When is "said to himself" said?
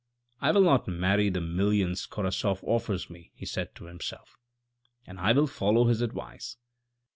3.45-4.35